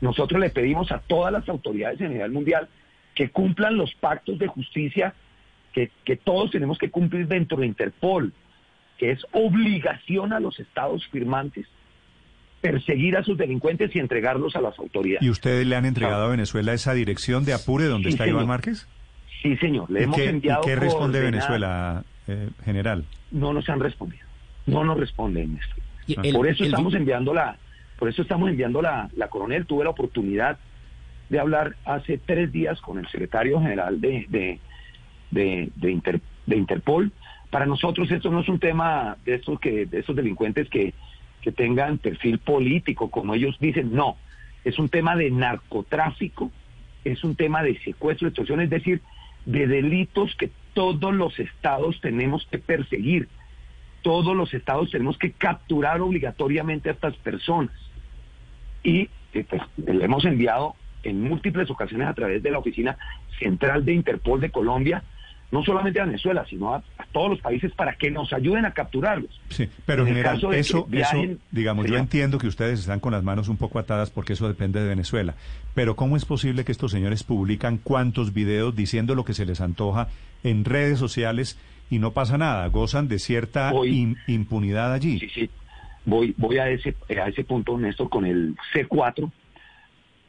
Nosotros 0.00 0.40
le 0.40 0.50
pedimos 0.50 0.90
a 0.90 0.98
todas 0.98 1.32
las 1.32 1.48
autoridades 1.48 2.00
a 2.00 2.08
nivel 2.08 2.32
mundial 2.32 2.68
que 3.14 3.30
cumplan 3.30 3.76
los 3.76 3.94
pactos 3.94 4.38
de 4.38 4.48
justicia 4.48 5.14
que, 5.72 5.90
que 6.04 6.16
todos 6.16 6.50
tenemos 6.50 6.78
que 6.78 6.90
cumplir 6.90 7.28
dentro 7.28 7.58
de 7.58 7.66
Interpol, 7.66 8.32
que 8.98 9.10
es 9.12 9.24
obligación 9.32 10.32
a 10.32 10.40
los 10.40 10.58
estados 10.58 11.06
firmantes 11.08 11.66
perseguir 12.62 13.16
a 13.16 13.24
sus 13.24 13.36
delincuentes 13.36 13.94
y 13.94 13.98
entregarlos 13.98 14.56
a 14.56 14.60
las 14.60 14.78
autoridades. 14.78 15.22
¿Y 15.22 15.28
ustedes 15.28 15.66
le 15.66 15.76
han 15.76 15.84
entregado 15.84 16.24
a 16.24 16.28
Venezuela 16.28 16.72
esa 16.72 16.94
dirección 16.94 17.44
de 17.44 17.52
Apure 17.52 17.86
donde 17.86 18.08
está 18.08 18.26
Iván 18.26 18.46
Márquez? 18.46 18.88
Sí, 19.42 19.56
señor. 19.56 19.90
Le 19.90 20.04
hemos 20.04 20.18
enviado. 20.18 20.62
¿y 20.62 20.66
¿Qué 20.66 20.76
responde 20.76 21.20
Venezuela, 21.20 22.04
eh, 22.28 22.48
general? 22.64 23.04
No 23.32 23.52
nos 23.52 23.68
han 23.68 23.80
respondido. 23.80 24.24
No 24.66 24.84
nos 24.84 24.98
responden. 24.98 25.58
por 26.32 26.46
eso 26.46 26.64
estamos 26.64 26.94
enviando 26.94 27.34
la, 27.34 27.58
por 27.98 28.08
eso 28.08 28.22
estamos 28.22 28.48
enviando 28.48 28.80
la, 28.80 29.10
la 29.16 29.28
coronel. 29.28 29.66
Tuve 29.66 29.82
la 29.82 29.90
oportunidad 29.90 30.58
de 31.28 31.40
hablar 31.40 31.74
hace 31.84 32.18
tres 32.18 32.52
días 32.52 32.80
con 32.80 32.98
el 32.98 33.08
secretario 33.08 33.60
general 33.60 34.00
de, 34.00 34.26
de, 34.28 34.60
de, 35.32 35.70
de, 36.46 36.56
Interpol. 36.56 37.10
Para 37.50 37.66
nosotros 37.66 38.08
esto 38.12 38.30
no 38.30 38.40
es 38.40 38.48
un 38.48 38.60
tema 38.60 39.16
de 39.24 39.34
estos, 39.34 39.58
que, 39.58 39.86
de 39.86 39.98
estos 39.98 40.14
delincuentes 40.14 40.68
que, 40.68 40.94
que 41.42 41.52
tengan 41.52 41.98
perfil 41.98 42.38
político, 42.38 43.10
como 43.10 43.34
ellos 43.34 43.56
dicen, 43.60 43.92
no. 43.92 44.16
Es 44.64 44.78
un 44.78 44.88
tema 44.88 45.16
de 45.16 45.30
narcotráfico, 45.30 46.50
es 47.04 47.24
un 47.24 47.34
tema 47.34 47.62
de 47.62 47.78
secuestro, 47.80 48.28
extorsión, 48.28 48.60
es 48.60 48.70
decir, 48.70 49.00
de 49.44 49.66
delitos 49.66 50.34
que 50.36 50.50
todos 50.72 51.12
los 51.12 51.38
estados 51.38 52.00
tenemos 52.00 52.46
que 52.50 52.58
perseguir. 52.58 53.28
Todos 54.02 54.36
los 54.36 54.54
estados 54.54 54.90
tenemos 54.90 55.18
que 55.18 55.32
capturar 55.32 56.00
obligatoriamente 56.00 56.88
a 56.88 56.92
estas 56.92 57.16
personas. 57.16 57.74
Y 58.82 59.08
eh, 59.34 59.44
pues, 59.48 59.62
le 59.76 60.04
hemos 60.04 60.24
enviado 60.24 60.74
en 61.02 61.22
múltiples 61.22 61.70
ocasiones 61.70 62.08
a 62.08 62.14
través 62.14 62.42
de 62.42 62.50
la 62.50 62.58
Oficina 62.58 62.96
Central 63.38 63.84
de 63.84 63.94
Interpol 63.94 64.40
de 64.40 64.50
Colombia, 64.50 65.02
no 65.52 65.62
solamente 65.62 66.00
a 66.00 66.06
Venezuela, 66.06 66.44
sino 66.48 66.74
a, 66.74 66.82
todos 67.12 67.28
los 67.28 67.40
países 67.40 67.70
para 67.72 67.94
que 67.94 68.10
nos 68.10 68.32
ayuden 68.32 68.64
a 68.64 68.72
capturarlos. 68.72 69.38
Sí, 69.50 69.68
pero 69.84 70.02
en 70.02 70.08
general, 70.08 70.40
eso, 70.54 70.88
digamos, 71.50 71.86
yo 71.86 71.98
entiendo 71.98 72.38
que 72.38 72.46
ustedes 72.46 72.80
están 72.80 73.00
con 73.00 73.12
las 73.12 73.22
manos 73.22 73.48
un 73.48 73.58
poco 73.58 73.78
atadas 73.78 74.10
porque 74.10 74.32
eso 74.32 74.48
depende 74.48 74.80
de 74.80 74.88
Venezuela, 74.88 75.34
pero 75.74 75.94
¿cómo 75.94 76.16
es 76.16 76.24
posible 76.24 76.64
que 76.64 76.72
estos 76.72 76.90
señores 76.90 77.22
publican 77.22 77.76
cuantos 77.76 78.32
videos 78.32 78.74
diciendo 78.74 79.14
lo 79.14 79.26
que 79.26 79.34
se 79.34 79.44
les 79.44 79.60
antoja 79.60 80.08
en 80.42 80.64
redes 80.64 80.98
sociales 80.98 81.58
y 81.90 81.98
no 81.98 82.12
pasa 82.12 82.38
nada? 82.38 82.66
¿Gozan 82.68 83.08
de 83.08 83.18
cierta 83.18 83.72
impunidad 84.26 84.94
allí? 84.94 85.18
Sí, 85.20 85.28
sí. 85.28 85.50
Voy, 86.06 86.34
voy 86.38 86.58
a 86.58 86.70
ese, 86.70 86.96
a 87.10 87.28
ese 87.28 87.44
punto, 87.44 87.76
Néstor, 87.78 88.08
con 88.08 88.24
el 88.24 88.56
C4, 88.72 89.30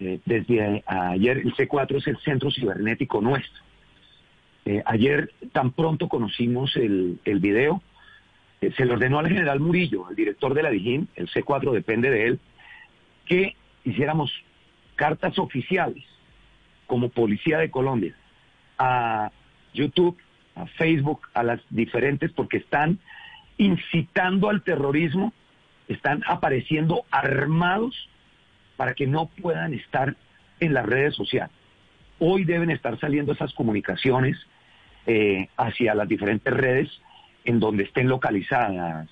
eh, 0.01 0.20
desde 0.25 0.84
ayer 0.86 1.38
el 1.38 1.56
C4 1.56 1.98
es 1.98 2.08
el 2.08 2.18
centro 2.18 2.51
cibernético 2.51 3.22
nuestro. 3.22 3.63
Eh, 4.65 4.82
ayer 4.86 5.32
tan 5.51 5.72
pronto 5.72 6.08
conocimos 6.08 6.75
el, 6.77 7.20
el 7.25 7.39
video, 7.39 7.82
eh, 8.62 8.72
se 8.77 8.86
le 8.86 8.93
ordenó 8.93 9.20
al 9.20 9.27
general 9.27 9.60
Murillo, 9.60 10.10
el 10.10 10.15
director 10.15 10.53
de 10.53 10.63
la 10.63 10.70
DIJÍN, 10.70 11.10
el 11.15 11.29
C4 11.29 11.72
depende 11.74 12.10
de 12.10 12.27
él, 12.27 12.39
que 13.25 13.55
hiciéramos 13.84 14.32
cartas 14.96 15.38
oficiales 15.38 16.03
como 16.88 17.10
Policía 17.10 17.58
de 17.58 17.72
Colombia 17.72 18.15
a 18.77 19.32
YouTube, 19.74 20.17
a 20.55 20.65
Facebook, 20.65 21.27
a 21.34 21.43
las 21.43 21.62
diferentes, 21.70 22.32
porque 22.32 22.58
están 22.58 23.00
incitando 23.58 24.50
al 24.50 24.63
terrorismo, 24.63 25.34
están 25.88 26.24
apareciendo 26.27 27.05
armados 27.12 28.10
para 28.77 28.93
que 28.93 29.08
no 29.08 29.27
puedan 29.27 29.74
estar 29.74 30.15
en 30.60 30.74
las 30.74 30.86
redes 30.86 31.15
sociales. 31.15 31.55
Hoy 32.20 32.43
deben 32.46 32.70
estar 32.70 33.00
saliendo 33.00 33.34
esas 33.34 33.53
comunicaciones 33.53 34.38
eh, 35.05 35.50
hacia 35.58 35.96
las 35.96 36.08
diferentes 36.08 36.53
redes 36.53 36.89
en 37.46 37.60
donde 37.60 37.84
estén 37.84 38.08
localizadas. 38.08 39.10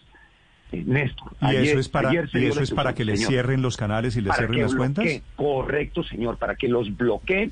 Eh, 0.72 0.84
Néstor. 0.86 1.34
¿Y 1.42 1.56
eso 1.56 1.80
es 1.80 1.90
para, 1.90 2.12
eso 2.12 2.62
es 2.62 2.72
para 2.72 2.94
que 2.94 3.04
les 3.04 3.28
cierren 3.28 3.62
los 3.62 3.76
canales 3.76 4.16
y 4.16 4.22
les 4.22 4.36
cierren 4.36 4.62
las 4.62 4.76
cuentas? 4.76 5.06
Correcto, 5.36 6.04
señor, 6.04 6.38
para 6.38 6.56
que 6.56 6.68
los 6.70 6.96
bloqueen 6.96 7.52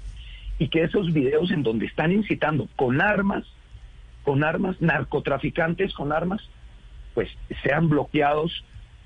y 0.58 0.70
que 0.70 0.84
esos 0.84 1.12
videos 1.13 1.51
en 1.51 1.63
donde 1.63 1.86
están 1.86 2.12
incitando 2.12 2.68
con 2.75 3.01
armas, 3.01 3.46
con 4.24 4.44
armas, 4.44 4.82
narcotraficantes 4.82 5.94
con 5.94 6.12
armas, 6.12 6.41
pues 7.13 7.29
sean 7.63 7.89
bloqueados 7.89 8.63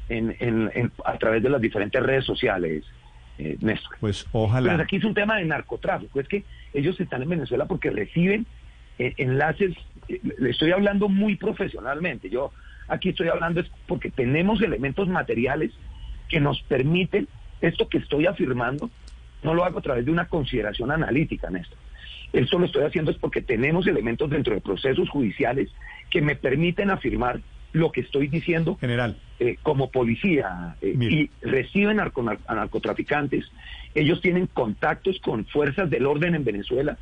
en, 0.09 0.91
a 1.05 1.17
través 1.17 1.41
de 1.41 1.49
las 1.49 1.61
diferentes 1.61 2.01
redes 2.01 2.25
sociales. 2.25 2.83
Eh, 3.37 3.57
Néstor. 3.61 3.97
Pues 3.99 4.27
ojalá. 4.31 4.71
Pero 4.71 4.83
aquí 4.83 4.97
es 4.97 5.03
un 5.03 5.13
tema 5.13 5.37
de 5.37 5.45
narcotráfico, 5.45 6.19
es 6.19 6.27
que 6.27 6.43
ellos 6.73 6.99
están 6.99 7.23
en 7.23 7.29
Venezuela 7.29 7.65
porque 7.65 7.89
reciben 7.89 8.45
eh, 8.99 9.13
enlaces, 9.17 9.75
eh, 10.07 10.19
le 10.37 10.51
estoy 10.51 10.71
hablando 10.71 11.09
muy 11.09 11.35
profesionalmente, 11.35 12.29
yo 12.29 12.51
aquí 12.87 13.09
estoy 13.09 13.29
hablando 13.29 13.59
es 13.61 13.71
porque 13.87 14.11
tenemos 14.11 14.61
elementos 14.61 15.07
materiales 15.07 15.71
que 16.29 16.39
nos 16.39 16.61
permiten 16.63 17.27
esto 17.61 17.89
que 17.89 17.97
estoy 17.97 18.27
afirmando, 18.27 18.91
no 19.41 19.55
lo 19.55 19.65
hago 19.65 19.79
a 19.79 19.81
través 19.81 20.05
de 20.05 20.11
una 20.11 20.27
consideración 20.27 20.91
analítica, 20.91 21.49
Néstor. 21.49 21.77
Esto 22.33 22.59
lo 22.59 22.65
estoy 22.65 22.83
haciendo 22.83 23.11
es 23.11 23.17
porque 23.17 23.41
tenemos 23.41 23.87
elementos 23.87 24.29
dentro 24.29 24.53
de 24.53 24.61
procesos 24.61 25.09
judiciales 25.09 25.69
que 26.09 26.21
me 26.21 26.35
permiten 26.35 26.91
afirmar 26.91 27.41
lo 27.73 27.91
que 27.91 28.01
estoy 28.01 28.27
diciendo 28.27 28.77
General. 28.79 29.17
Eh, 29.39 29.57
como 29.61 29.91
policía 29.91 30.77
eh, 30.81 30.95
y 30.97 31.29
reciben 31.45 31.99
a 31.99 32.11
narcotraficantes. 32.55 33.45
Ellos 33.93 34.21
tienen 34.21 34.47
contactos 34.47 35.19
con 35.19 35.45
fuerzas 35.45 35.89
del 35.89 36.05
orden 36.05 36.35
en 36.35 36.45
Venezuela 36.45 36.97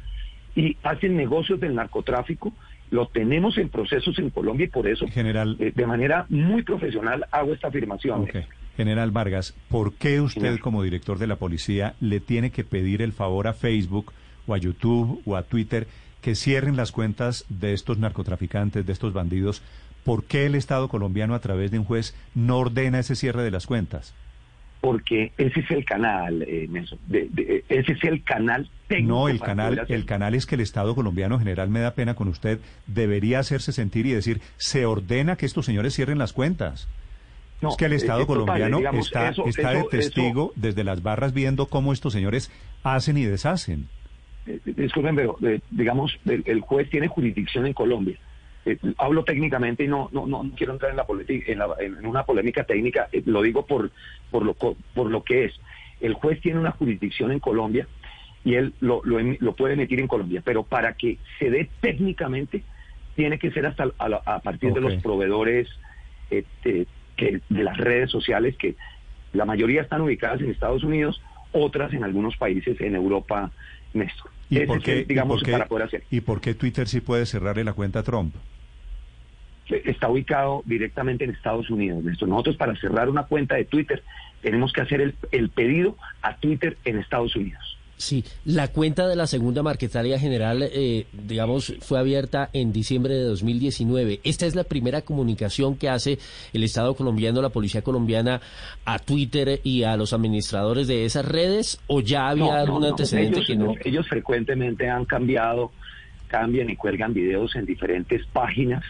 y 0.56 0.78
hacen 0.82 1.16
negocios 1.16 1.60
del 1.60 1.76
narcotráfico. 1.76 2.54
Lo 2.90 3.08
tenemos 3.08 3.58
en 3.58 3.70
procesos 3.70 4.18
en 4.18 4.30
Colombia 4.32 4.66
y 4.66 4.70
por 4.70 4.88
eso, 4.88 5.08
General, 5.08 5.56
eh, 5.60 5.72
de 5.76 5.86
manera 5.86 6.26
muy 6.30 6.64
profesional, 6.64 7.26
hago 7.32 7.54
esta 7.54 7.68
afirmación. 7.68 8.28
General 8.76 9.12
Vargas, 9.12 9.54
¿por 9.70 9.94
qué 9.94 10.22
usted 10.22 10.60
como 10.60 10.84
director 10.84 11.20
de 11.20 11.28
la 11.28 11.36
policía 11.36 11.96
le 12.00 12.20
tiene 12.20 12.52
que 12.52 12.64
pedir 12.64 13.02
el 13.02 13.12
favor 13.12 13.48
a 13.48 13.54
Facebook 13.54 14.14
o 14.48 14.54
a 14.54 14.58
YouTube 14.58 15.22
o 15.26 15.36
a 15.36 15.44
Twitter 15.44 15.88
que 16.22 16.36
cierren 16.36 16.76
las 16.76 16.92
cuentas 16.92 17.46
de 17.50 17.74
estos 17.74 17.98
narcotraficantes, 17.98 18.86
de 18.86 18.94
estos 18.94 19.14
bandidos, 19.14 19.62
¿por 20.04 20.24
qué 20.24 20.46
el 20.46 20.56
Estado 20.56 20.88
colombiano 20.88 21.36
a 21.36 21.40
través 21.40 21.72
de 21.72 21.80
un 21.80 21.86
juez 21.86 22.16
no 22.36 22.60
ordena 22.60 23.00
ese 23.00 23.16
cierre 23.16 23.44
de 23.44 23.52
las 23.52 23.68
cuentas? 23.68 24.14
Porque 24.82 25.32
ese 25.38 25.60
es 25.60 25.70
el 25.70 25.86
canal, 25.86 26.42
eh, 26.42 26.68
ese 27.70 27.92
es 27.92 28.04
el 28.04 28.24
canal 28.24 28.68
técnico. 28.88 29.14
No, 29.14 29.30
el 29.30 29.40
canal, 29.40 29.86
el 29.88 30.06
canal 30.06 30.34
es 30.34 30.48
que 30.48 30.56
el 30.56 30.62
Estado 30.62 30.96
colombiano, 30.96 31.38
general, 31.38 31.70
me 31.70 31.82
da 31.82 31.94
pena 31.94 32.16
con 32.16 32.28
usted, 32.28 32.60
debería 32.88 33.40
hacerse 33.40 33.74
sentir 33.74 34.08
y 34.08 34.12
decir, 34.12 34.42
se 34.58 34.88
ordena 34.88 35.36
que 35.36 35.46
estos 35.46 35.68
señores 35.68 35.94
cierren 35.94 36.18
las 36.18 36.34
cuentas. 36.34 36.88
es 37.62 37.76
que 37.78 37.86
el 37.86 37.94
Estado 37.94 38.26
colombiano 38.26 38.80
está, 38.94 39.34
está 39.46 39.72
de 39.72 39.84
testigo 39.84 40.52
desde 40.56 40.84
las 40.84 41.04
barras 41.04 41.32
viendo 41.32 41.68
cómo 41.68 41.94
estos 41.94 42.14
señores 42.14 42.52
hacen 42.84 43.18
y 43.18 43.26
deshacen. 43.26 43.88
Eh, 44.48 44.60
disculpen, 44.66 45.16
pero 45.16 45.38
eh, 45.44 45.60
digamos, 45.70 46.18
el, 46.26 46.62
juez 46.62 46.90
tiene 46.90 47.08
jurisdicción 47.08 47.68
en 47.68 47.74
Colombia. 47.74 48.18
Eh, 48.66 48.78
hablo 48.98 49.24
técnicamente 49.24 49.84
y 49.84 49.88
no, 49.88 50.10
no, 50.12 50.28
no, 50.28 50.50
quiero 50.56 50.74
entrar 50.74 50.92
en, 50.92 50.98
la 50.98 51.06
en, 51.10 51.60
la, 51.60 51.68
en 51.80 52.06
una 52.06 52.24
polémica 52.26 52.64
técnica, 52.64 53.10
eh, 53.12 53.24
lo 53.26 53.42
digo 53.42 53.66
por, 53.66 53.92
por, 54.30 54.46
lo, 54.46 54.54
por 54.54 55.10
lo 55.10 55.24
que 55.24 55.46
es. 55.46 55.54
El 56.00 56.14
juez 56.14 56.40
tiene 56.42 56.60
una 56.60 56.72
jurisdicción 56.72 57.32
en 57.32 57.40
Colombia 57.40 57.88
y 58.44 58.56
él 58.56 58.74
lo, 58.80 59.02
lo, 59.04 59.20
lo 59.20 59.56
puede 59.56 59.74
emitir 59.74 60.00
en 60.00 60.08
Colombia, 60.08 60.42
pero 60.44 60.64
para 60.64 60.94
que 60.94 61.18
se 61.40 61.50
dé 61.50 61.70
técnicamente 61.80 62.64
tiene 63.16 63.40
que 63.40 63.52
ser 63.52 63.66
hasta 63.66 63.86
a, 63.98 64.40
partir 64.40 64.74
de 64.74 64.82
los 64.82 64.96
proveedores 65.02 65.68
este, 66.30 66.88
que, 67.16 67.42
de 67.50 67.64
las 67.64 67.78
redes 67.78 68.10
sociales 68.10 68.56
que 68.58 68.76
la 69.34 69.46
mayoría 69.46 69.82
están 69.82 70.02
ubicadas 70.02 70.42
en 70.42 70.50
Estados 70.50 70.84
Unidos, 70.84 71.22
otras 71.52 71.94
en 71.94 72.04
algunos 72.04 72.38
países 72.38 72.80
en 72.82 72.96
Europa, 72.96 73.52
Néstor. 73.94 74.32
¿Y 74.50 74.60
por 74.66 74.82
qué, 74.82 75.06
digamos, 75.06 75.44
para 75.44 75.66
poder 75.66 75.88
hacer. 75.88 76.04
¿Y 76.10 76.22
por 76.22 76.42
qué 76.42 76.54
Twitter 76.54 76.88
sí 76.88 77.00
puede 77.00 77.26
cerrarle 77.26 77.64
la 77.64 77.74
cuenta 77.74 78.00
a 78.00 78.04
Trump? 78.04 78.36
Está 79.70 80.10
ubicado 80.10 80.64
directamente 80.66 81.24
en 81.24 81.32
Estados 81.32 81.70
Unidos. 81.70 82.04
Nosotros 82.04 82.58
para 82.58 82.76
cerrar 82.76 83.10
una 83.10 83.24
cuenta 83.24 83.56
de 83.56 83.66
Twitter 83.66 84.04
tenemos 84.42 84.74
que 84.74 84.82
hacer 84.82 85.02
el, 85.02 85.16
el 85.32 85.50
pedido 85.50 85.96
a 86.22 86.36
Twitter 86.38 86.78
en 86.84 86.98
Estados 86.98 87.36
Unidos. 87.36 87.78
Sí, 88.02 88.26
la 88.46 88.68
cuenta 88.70 89.08
de 89.08 89.16
la 89.16 89.28
segunda 89.28 89.62
Marquetalia 89.62 90.18
General, 90.18 90.64
eh, 90.64 91.06
digamos, 91.14 91.76
fue 91.82 92.00
abierta 92.00 92.50
en 92.52 92.74
diciembre 92.74 93.14
de 93.14 93.24
2019. 93.26 94.22
¿Esta 94.24 94.48
es 94.48 94.56
la 94.56 94.64
primera 94.64 95.04
comunicación 95.04 95.78
que 95.78 95.88
hace 95.88 96.18
el 96.52 96.64
Estado 96.64 96.96
colombiano, 96.96 97.44
la 97.44 97.50
Policía 97.50 97.84
colombiana, 97.84 98.42
a 98.86 98.98
Twitter 98.98 99.62
y 99.64 99.84
a 99.84 99.98
los 99.98 100.14
administradores 100.14 100.88
de 100.88 101.06
esas 101.06 101.26
redes? 101.26 101.80
¿O 101.86 102.02
ya 102.02 102.30
había 102.30 102.60
algún 102.60 102.86
antecedente 102.86 103.38
ellos, 103.38 103.48
que 103.48 103.56
no? 103.56 103.76
Ellos 103.86 104.08
frecuentemente 104.08 104.90
han 104.90 105.06
cambiado, 105.06 105.72
cambian 106.28 106.72
y 106.72 106.76
cuelgan 106.78 107.14
videos 107.14 107.56
en 107.56 107.68
diferentes 107.68 108.26
páginas. 108.34 108.84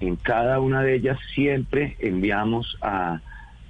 En 0.00 0.16
cada 0.16 0.60
una 0.60 0.82
de 0.82 0.96
ellas 0.96 1.18
siempre 1.34 1.96
enviamos 2.00 2.76
a 2.80 3.20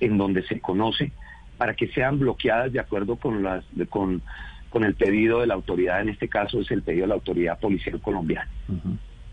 en 0.00 0.16
donde 0.16 0.42
se 0.46 0.60
conoce 0.60 1.12
para 1.58 1.75
que 1.75 1.88
sean 1.88 2.18
bloqueadas 2.18 2.72
de 2.72 2.80
acuerdo 2.80 3.16
con 3.16 3.42
las 3.42 3.64
con, 3.90 4.22
el 4.84 4.94
pedido 4.94 5.40
de 5.40 5.46
la 5.46 5.54
autoridad, 5.54 6.00
en 6.00 6.08
este 6.08 6.28
caso 6.28 6.60
es 6.60 6.70
el 6.70 6.82
pedido 6.82 7.02
de 7.02 7.08
la 7.08 7.14
autoridad 7.14 7.58
policial 7.58 8.00
colombiana. 8.00 8.49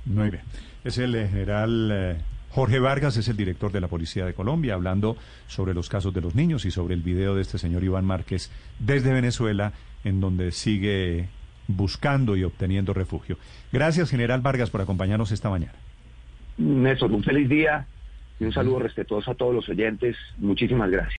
Muy 0.06 0.30
bien. 0.32 0.44
Es 0.84 0.98
el 0.98 1.16
eh, 1.16 1.27
general 1.27 1.89
eh, 1.94 2.18
Jorge 2.50 2.80
Vargas, 2.80 3.18
es 3.18 3.27
el 3.27 3.38
director 3.38 3.72
de 3.72 3.80
la 3.80 3.88
Policía 3.88 4.25
de 4.25 4.34
Colombia, 4.34 4.74
hablando 4.74 5.16
sobre 5.48 5.74
los 5.74 5.89
casos 5.89 6.13
de 6.13 6.22
los 6.22 6.34
niños 6.34 6.66
y 6.66 6.72
sobre 6.72 6.96
el 6.96 7.01
video 7.01 7.36
de 7.36 7.44
este 7.44 7.58
señor 7.58 7.84
Iván 7.84 8.06
Márquez 8.06 8.51
desde 8.80 9.13
Venezuela, 9.13 9.74
en 10.04 10.20
donde 10.20 10.51
sigue 10.51 11.30
buscando 11.68 12.36
y 12.36 12.44
obteniendo 12.44 12.94
refugio. 12.94 13.38
Gracias, 13.72 14.10
general 14.10 14.42
Vargas, 14.42 14.70
por 14.70 14.82
acompañarnos 14.82 15.32
esta 15.32 15.50
mañana. 15.50 15.74
Néstor, 16.58 17.12
un 17.12 17.24
feliz 17.24 17.48
día 17.50 17.88
y 18.40 18.46
un 18.46 18.54
saludo 18.54 18.80
respetuoso 18.80 19.32
a 19.32 19.36
todos 19.36 19.54
los 19.54 19.70
oyentes. 19.70 20.16
Muchísimas 20.38 20.90
gracias. 20.90 21.16